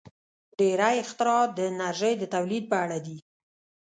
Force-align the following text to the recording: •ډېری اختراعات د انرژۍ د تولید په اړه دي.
•ډېری 0.57 0.95
اختراعات 1.03 1.49
د 1.55 1.59
انرژۍ 1.71 2.13
د 2.17 2.23
تولید 2.33 2.63
په 2.71 2.77
اړه 2.83 2.97
دي. 3.05 3.17